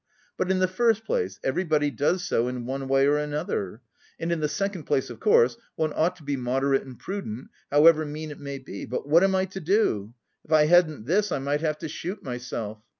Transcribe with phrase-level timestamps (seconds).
[0.35, 3.81] But in the first place, everybody does so in one way or another,
[4.19, 8.03] and in the second place, of course, one ought to be moderate and prudent, however
[8.03, 10.15] mean it may be, but what am I to do?
[10.43, 12.81] If I hadn't this, I might have to shoot myself.